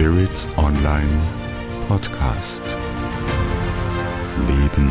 [0.00, 1.28] Spirit Online
[1.86, 2.62] Podcast.
[4.48, 4.90] Leben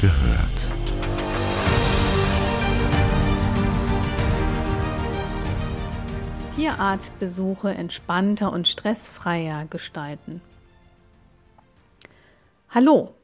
[0.00, 0.72] gehört.
[6.56, 10.40] Tierarztbesuche entspannter und stressfreier gestalten.
[12.70, 13.14] Hallo,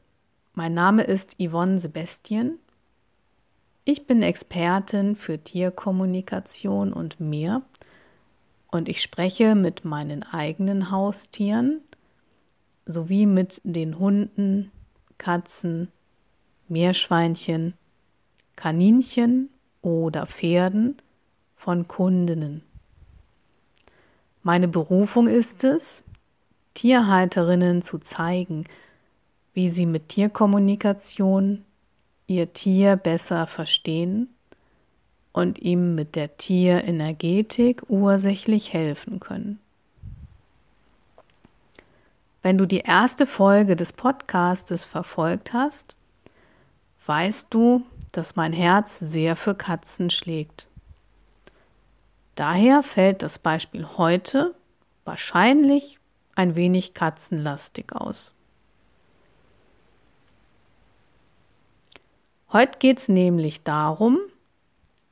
[0.53, 2.59] mein Name ist Yvonne Sebastian.
[3.83, 7.61] Ich bin Expertin für Tierkommunikation und mehr
[8.71, 11.81] und ich spreche mit meinen eigenen Haustieren
[12.85, 14.71] sowie mit den Hunden,
[15.17, 15.89] Katzen,
[16.67, 17.73] Meerschweinchen,
[18.55, 19.49] Kaninchen
[19.81, 20.97] oder Pferden
[21.55, 22.63] von Kundinnen.
[24.43, 26.03] Meine Berufung ist es,
[26.73, 28.65] Tierhalterinnen zu zeigen,
[29.53, 31.65] wie sie mit Tierkommunikation
[32.27, 34.29] ihr Tier besser verstehen
[35.37, 39.59] und ihm mit der Tierenergetik ursächlich helfen können.
[42.41, 45.95] Wenn du die erste Folge des Podcastes verfolgt hast,
[47.05, 50.65] weißt du, dass mein Herz sehr für Katzen schlägt.
[52.33, 54.55] Daher fällt das Beispiel heute
[55.05, 55.99] wahrscheinlich
[56.33, 58.33] ein wenig katzenlastig aus.
[62.51, 64.17] Heute geht es nämlich darum,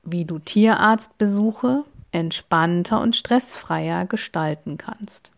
[0.06, 5.32] wie du Tierarztbesuche entspannter und stressfreier gestalten kannst.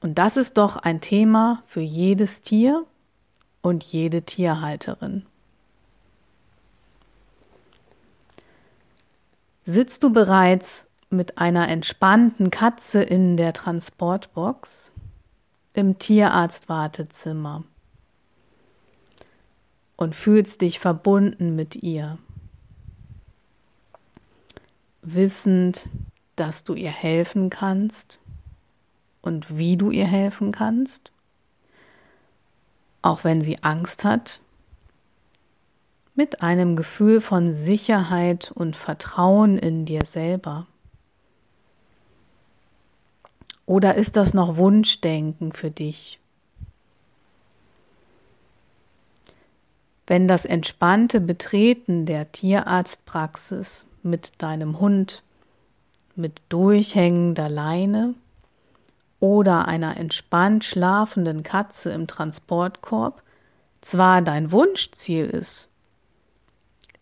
[0.00, 2.84] Und das ist doch ein Thema für jedes Tier
[3.62, 5.24] und jede Tierhalterin.
[9.64, 14.90] Sitzt du bereits mit einer entspannten Katze in der Transportbox
[15.72, 17.64] im Tierarztwartezimmer
[20.02, 22.18] und fühlst dich verbunden mit ihr,
[25.02, 25.88] wissend,
[26.34, 28.18] dass du ihr helfen kannst
[29.20, 31.12] und wie du ihr helfen kannst,
[33.00, 34.40] auch wenn sie Angst hat
[36.16, 40.66] mit einem Gefühl von Sicherheit und Vertrauen in dir selber?
[43.66, 46.21] Oder ist das noch Wunschdenken für dich?
[50.06, 55.22] Wenn das entspannte Betreten der Tierarztpraxis mit deinem Hund
[56.14, 58.14] mit durchhängender Leine
[59.20, 63.22] oder einer entspannt schlafenden Katze im Transportkorb
[63.80, 65.68] zwar dein Wunschziel ist,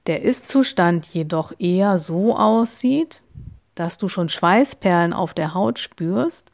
[0.07, 3.23] der Ist-Zustand jedoch eher so aussieht,
[3.75, 6.51] dass du schon Schweißperlen auf der Haut spürst,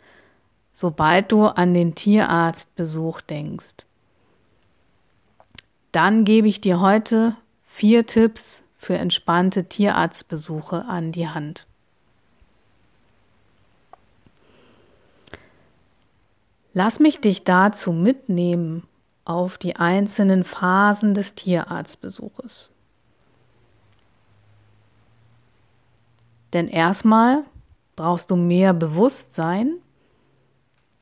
[0.72, 3.85] sobald du an den Tierarztbesuch denkst.
[5.96, 11.66] Dann gebe ich dir heute vier Tipps für entspannte Tierarztbesuche an die Hand.
[16.74, 18.86] Lass mich dich dazu mitnehmen
[19.24, 22.68] auf die einzelnen Phasen des Tierarztbesuches.
[26.52, 27.42] Denn erstmal
[27.96, 29.76] brauchst du mehr Bewusstsein,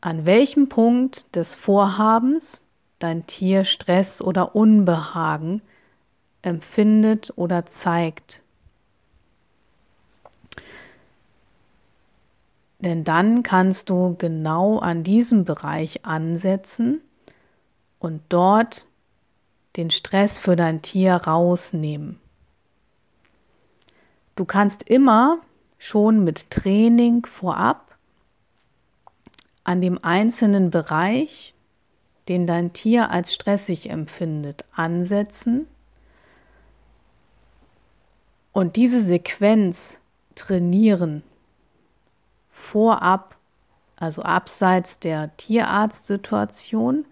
[0.01, 2.61] an welchem Punkt des Vorhabens
[2.99, 5.63] dein Tier Stress oder Unbehagen
[6.43, 8.43] empfindet oder zeigt.
[12.81, 17.01] Denn dann kannst du genau an diesem Bereich ansetzen
[17.99, 18.87] und dort
[19.77, 22.21] den Stress für dein Tier rausnehmen.
[24.37, 25.39] Du kannst immer
[25.79, 27.97] schon mit Training vorab
[29.65, 31.55] an dem einzelnen Bereich,
[32.29, 35.67] den dein Tier als stressig empfindet, ansetzen
[38.55, 39.99] und diese Sequenz
[40.37, 41.23] trainieren
[42.49, 43.37] vorab,
[43.97, 47.05] also abseits der Tierarztsituation,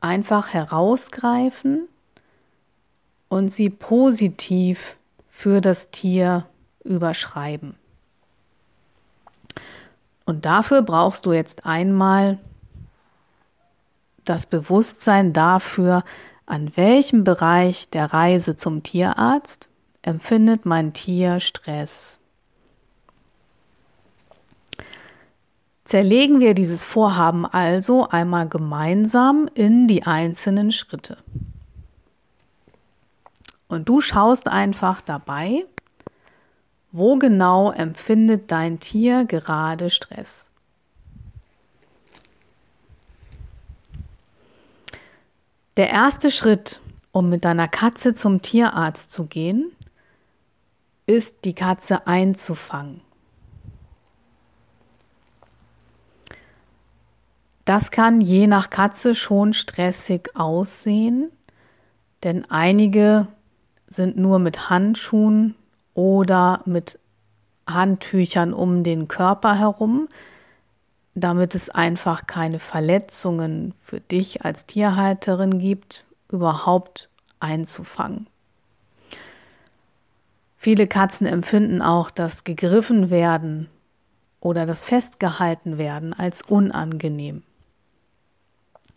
[0.00, 1.88] einfach herausgreifen
[3.28, 4.96] und sie positiv
[5.30, 6.46] für das Tier
[6.84, 7.74] überschreiben.
[10.26, 12.38] Und dafür brauchst du jetzt einmal
[14.24, 16.04] das Bewusstsein dafür,
[16.46, 19.68] an welchem Bereich der Reise zum Tierarzt
[20.02, 22.18] empfindet mein Tier Stress.
[25.84, 31.18] Zerlegen wir dieses Vorhaben also einmal gemeinsam in die einzelnen Schritte.
[33.68, 35.64] Und du schaust einfach dabei,
[36.90, 40.50] wo genau empfindet dein Tier gerade Stress.
[45.76, 46.80] Der erste Schritt,
[47.10, 49.72] um mit deiner Katze zum Tierarzt zu gehen,
[51.06, 53.00] ist, die Katze einzufangen.
[57.64, 61.30] Das kann je nach Katze schon stressig aussehen,
[62.22, 63.26] denn einige
[63.88, 65.54] sind nur mit Handschuhen
[65.94, 66.98] oder mit
[67.66, 70.08] Handtüchern um den Körper herum
[71.14, 77.08] damit es einfach keine Verletzungen für dich als Tierhalterin gibt, überhaupt
[77.38, 78.26] einzufangen.
[80.56, 83.68] Viele Katzen empfinden auch das gegriffen werden
[84.40, 87.42] oder das festgehalten werden als unangenehm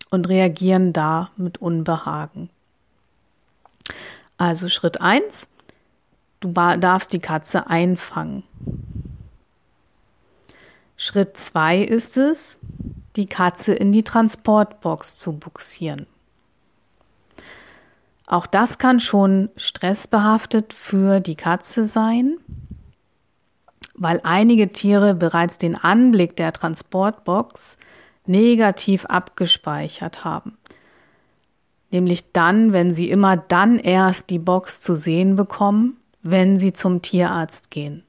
[0.10, 2.50] und reagieren da mit Unbehagen.
[4.38, 5.50] Also Schritt eins:
[6.40, 8.44] du darfst die Katze einfangen.
[11.00, 12.58] Schritt zwei ist es,
[13.16, 16.08] die Katze in die Transportbox zu buxieren.
[18.26, 22.38] Auch das kann schon stressbehaftet für die Katze sein,
[23.94, 27.78] weil einige Tiere bereits den Anblick der Transportbox
[28.26, 30.58] negativ abgespeichert haben.
[31.92, 37.04] Nämlich dann, wenn sie immer dann erst die Box zu sehen bekommen, wenn sie zum
[37.04, 38.04] Tierarzt gehen.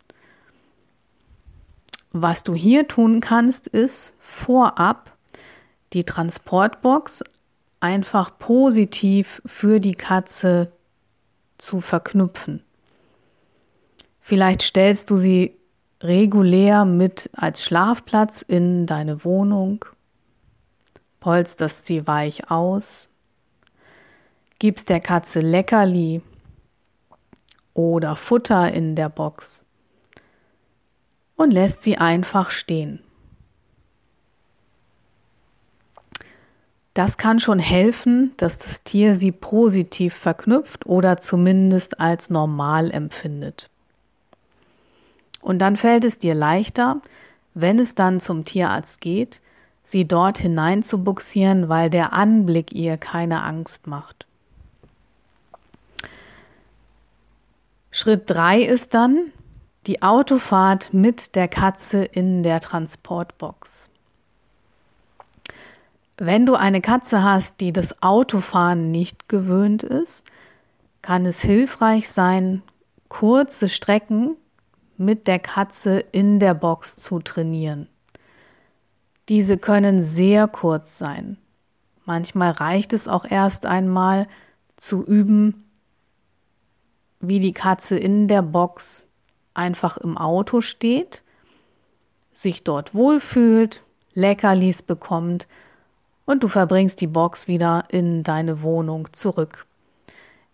[2.12, 5.16] Was du hier tun kannst, ist vorab
[5.92, 7.22] die Transportbox
[7.80, 10.72] einfach positiv für die Katze
[11.58, 12.62] zu verknüpfen.
[14.20, 15.56] Vielleicht stellst du sie
[16.02, 19.84] regulär mit als Schlafplatz in deine Wohnung,
[21.20, 23.08] polsterst sie weich aus,
[24.58, 26.22] gibst der Katze Leckerli
[27.74, 29.64] oder Futter in der Box
[31.38, 33.00] und lässt sie einfach stehen.
[36.92, 43.70] Das kann schon helfen, dass das Tier sie positiv verknüpft oder zumindest als normal empfindet.
[45.40, 47.00] Und dann fällt es dir leichter,
[47.54, 49.40] wenn es dann zum Tierarzt geht,
[49.84, 54.26] sie dort hinein zu buxieren, weil der Anblick ihr keine Angst macht.
[57.92, 59.32] Schritt drei ist dann,
[59.86, 63.90] die Autofahrt mit der Katze in der Transportbox.
[66.18, 70.24] Wenn du eine Katze hast, die das Autofahren nicht gewöhnt ist,
[71.00, 72.62] kann es hilfreich sein,
[73.08, 74.36] kurze Strecken
[74.96, 77.88] mit der Katze in der Box zu trainieren.
[79.28, 81.38] Diese können sehr kurz sein.
[82.04, 84.26] Manchmal reicht es auch erst einmal
[84.76, 85.64] zu üben,
[87.20, 89.07] wie die Katze in der Box
[89.58, 91.22] einfach im Auto steht,
[92.32, 93.82] sich dort wohlfühlt,
[94.14, 95.48] Leckerlis bekommt
[96.24, 99.66] und du verbringst die Box wieder in deine Wohnung zurück.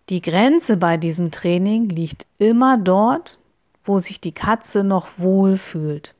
[0.09, 3.39] Die Grenze bei diesem Training liegt immer dort,
[3.83, 6.15] wo sich die Katze noch wohlfühlt.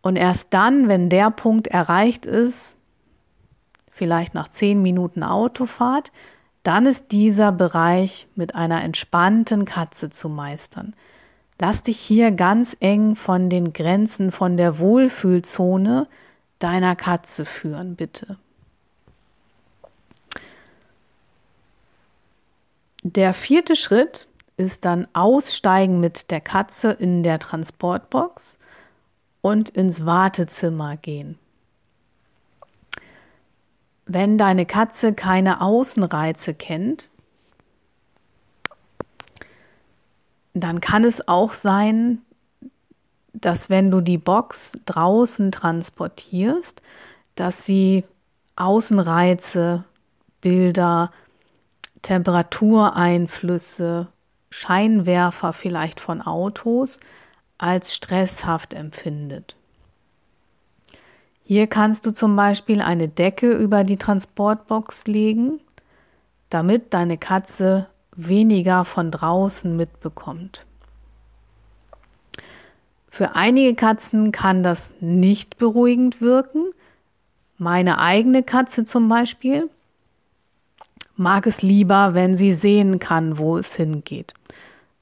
[0.00, 2.76] Und erst dann, wenn der Punkt erreicht ist,
[3.90, 6.10] vielleicht nach zehn Minuten Autofahrt,
[6.62, 10.94] dann ist dieser Bereich mit einer entspannten Katze zu meistern.
[11.58, 16.08] Lass dich hier ganz eng von den Grenzen von der Wohlfühlzone
[16.58, 18.36] deiner Katze führen, bitte.
[23.04, 28.58] Der vierte Schritt ist dann Aussteigen mit der Katze in der Transportbox
[29.40, 31.38] und ins Wartezimmer gehen.
[34.14, 37.08] Wenn deine Katze keine Außenreize kennt,
[40.52, 42.20] dann kann es auch sein,
[43.32, 46.82] dass wenn du die Box draußen transportierst,
[47.36, 48.04] dass sie
[48.54, 49.84] Außenreize,
[50.42, 51.10] Bilder,
[52.02, 54.08] Temperatureinflüsse,
[54.50, 57.00] Scheinwerfer vielleicht von Autos
[57.56, 59.56] als stresshaft empfindet.
[61.52, 65.60] Hier kannst du zum Beispiel eine Decke über die Transportbox legen,
[66.48, 70.64] damit deine Katze weniger von draußen mitbekommt.
[73.10, 76.70] Für einige Katzen kann das nicht beruhigend wirken.
[77.58, 79.68] Meine eigene Katze zum Beispiel
[81.16, 84.32] mag es lieber, wenn sie sehen kann, wo es hingeht.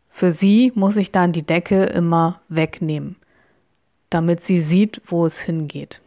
[0.09, 3.14] Für sie muss ich dann die Decke immer wegnehmen,
[4.11, 6.00] damit sie sieht, wo es hingeht.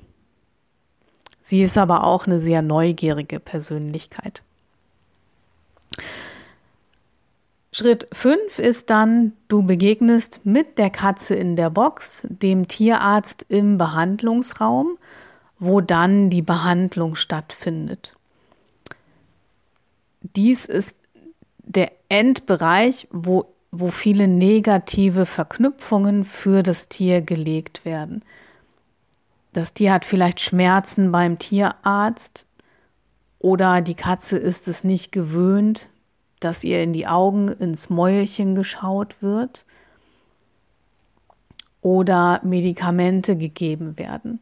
[1.43, 4.41] Sie ist aber auch eine sehr neugierige Persönlichkeit.
[7.73, 13.77] Schritt 5 ist dann, du begegnest mit der Katze in der Box, dem Tierarzt im
[13.77, 14.97] Behandlungsraum,
[15.59, 18.15] wo dann die Behandlung stattfindet.
[20.21, 20.97] Dies ist
[21.57, 28.23] der Endbereich, wo, wo viele negative Verknüpfungen für das Tier gelegt werden.
[29.53, 32.47] Das Tier hat vielleicht Schmerzen beim Tierarzt
[33.37, 35.89] oder die Katze ist es nicht gewöhnt,
[36.39, 39.65] dass ihr in die Augen, ins Mäulchen geschaut wird
[41.81, 44.39] oder Medikamente gegeben werden.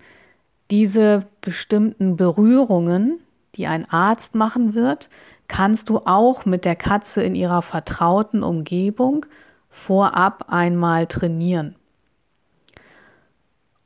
[0.71, 3.19] Diese bestimmten Berührungen,
[3.55, 5.09] die ein Arzt machen wird,
[5.49, 9.25] kannst du auch mit der Katze in ihrer vertrauten Umgebung
[9.69, 11.75] vorab einmal trainieren.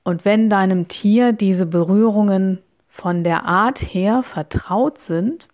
[0.06, 5.50] Und wenn deinem Tier diese Berührungen von der Art her vertraut sind,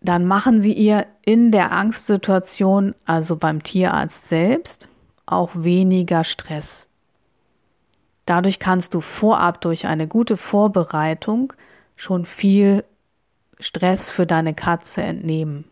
[0.00, 4.88] dann machen sie ihr in der Angstsituation, also beim Tierarzt selbst,
[5.26, 6.88] auch weniger Stress.
[8.26, 11.52] Dadurch kannst du vorab durch eine gute Vorbereitung
[11.94, 12.84] schon viel
[13.60, 15.64] Stress für deine Katze entnehmen.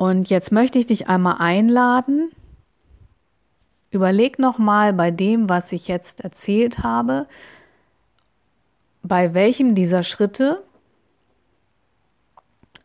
[0.00, 2.32] Und jetzt möchte ich dich einmal einladen.
[3.90, 7.28] Überleg nochmal bei dem, was ich jetzt erzählt habe,
[9.02, 10.64] bei welchem dieser Schritte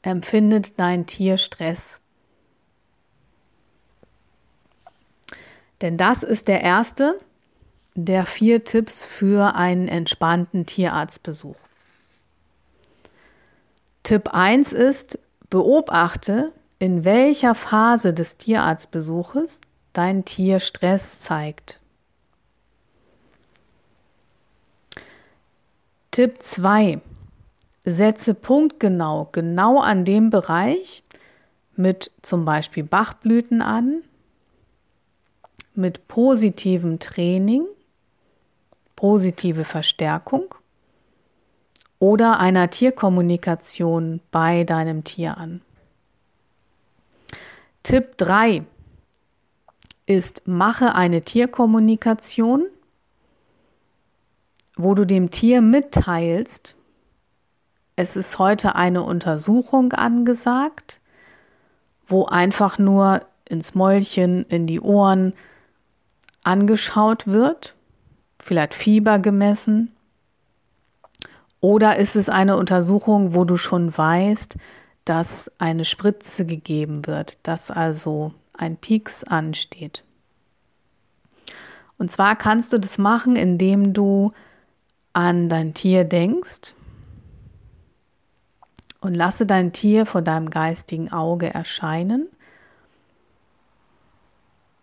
[0.01, 2.01] empfindet dein Tier Stress.
[5.79, 7.17] Denn das ist der erste
[7.93, 11.55] der vier Tipps für einen entspannten Tierarztbesuch.
[14.03, 15.17] Tipp 1 ist,
[15.49, 19.61] beobachte, in welcher Phase des Tierarztbesuches
[19.93, 21.79] dein Tier Stress zeigt.
[26.11, 27.01] Tipp 2.
[27.85, 31.03] Setze punktgenau genau an dem Bereich
[31.75, 34.01] mit zum Beispiel Bachblüten an,
[35.73, 37.65] mit positivem Training,
[38.95, 40.55] positive Verstärkung
[41.99, 45.61] oder einer Tierkommunikation bei deinem Tier an.
[47.85, 48.63] Tipp 3
[50.07, 52.65] ist, mache eine Tierkommunikation,
[54.75, 56.75] wo du dem Tier mitteilst,
[57.95, 60.99] es ist heute eine Untersuchung angesagt,
[62.07, 65.33] wo einfach nur ins Mäulchen, in die Ohren,
[66.41, 67.75] angeschaut wird,
[68.39, 69.95] vielleicht Fieber gemessen?
[71.61, 74.57] Oder ist es eine Untersuchung, wo du schon weißt,
[75.05, 80.03] dass eine Spritze gegeben wird, dass also ein Pieks ansteht?
[81.97, 84.31] Und zwar kannst du das machen, indem du
[85.13, 86.73] an dein Tier denkst
[88.99, 92.27] und lasse dein Tier vor deinem geistigen Auge erscheinen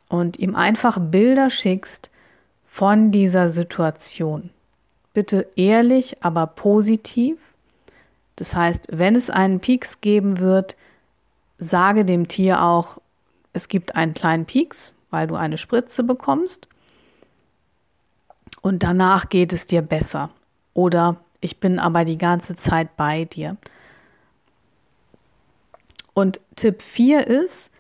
[0.08, 2.10] und ihm einfach Bilder schickst
[2.66, 4.50] von dieser Situation.
[5.12, 7.51] Bitte ehrlich, aber positiv.
[8.42, 10.76] Das heißt, wenn es einen Pieks geben wird,
[11.58, 12.98] sage dem Tier auch,
[13.52, 16.66] es gibt einen kleinen Pieks, weil du eine Spritze bekommst.
[18.60, 20.30] Und danach geht es dir besser.
[20.74, 23.58] Oder ich bin aber die ganze Zeit bei dir.
[26.12, 27.70] Und Tipp 4 ist,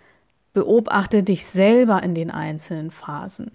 [0.52, 3.50] Beobachte dich selber in den einzelnen Phasen,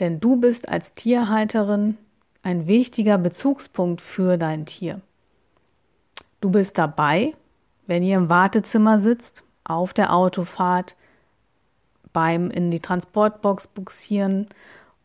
[0.00, 1.98] denn du bist als Tierhalterin
[2.42, 5.02] ein wichtiger Bezugspunkt für dein Tier.
[6.42, 7.34] Du bist dabei,
[7.86, 10.96] wenn ihr im Wartezimmer sitzt, auf der Autofahrt,
[12.12, 14.48] beim in die Transportbox buxieren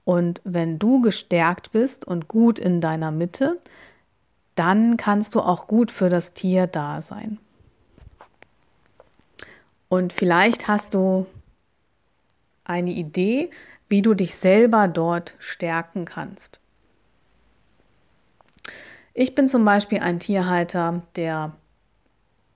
[0.04, 3.62] und wenn du gestärkt bist und gut in deiner Mitte,
[4.56, 7.38] dann kannst du auch gut für das Tier da sein.
[9.90, 11.28] Und vielleicht hast du
[12.64, 13.52] eine Idee,
[13.90, 16.60] wie du dich selber dort stärken kannst.
[19.20, 21.54] Ich bin zum Beispiel ein Tierhalter, der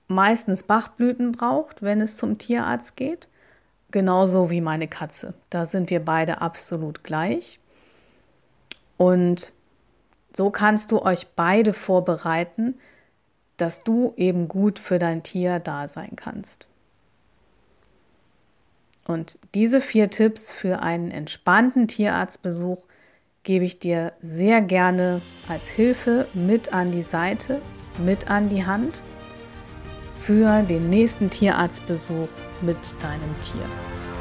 [0.06, 3.26] meistens Bachblüten braucht, wenn es zum Tierarzt geht.
[3.90, 5.34] Genauso wie meine Katze.
[5.50, 7.58] Da sind wir beide absolut gleich.
[8.96, 9.52] Und
[10.32, 12.78] so kannst du euch beide vorbereiten,
[13.56, 16.68] dass du eben gut für dein Tier da sein kannst.
[19.04, 22.78] Und diese vier Tipps für einen entspannten Tierarztbesuch
[23.42, 27.60] gebe ich dir sehr gerne als Hilfe mit an die Seite,
[27.98, 29.00] mit an die Hand
[30.20, 32.28] für den nächsten Tierarztbesuch
[32.60, 34.11] mit deinem Tier.